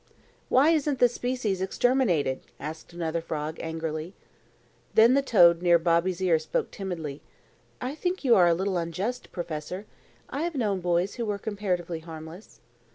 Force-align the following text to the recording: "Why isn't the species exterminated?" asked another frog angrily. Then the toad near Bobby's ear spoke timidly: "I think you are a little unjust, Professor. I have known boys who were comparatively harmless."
"Why 0.49 0.71
isn't 0.71 0.97
the 0.97 1.07
species 1.07 1.61
exterminated?" 1.61 2.39
asked 2.59 2.91
another 2.91 3.21
frog 3.21 3.57
angrily. 3.59 4.15
Then 4.95 5.13
the 5.13 5.21
toad 5.21 5.61
near 5.61 5.77
Bobby's 5.77 6.19
ear 6.23 6.39
spoke 6.39 6.71
timidly: 6.71 7.21
"I 7.79 7.93
think 7.93 8.23
you 8.23 8.33
are 8.33 8.47
a 8.47 8.55
little 8.55 8.77
unjust, 8.79 9.31
Professor. 9.31 9.85
I 10.27 10.41
have 10.41 10.55
known 10.55 10.79
boys 10.81 11.17
who 11.17 11.25
were 11.27 11.37
comparatively 11.37 11.99
harmless." 11.99 12.61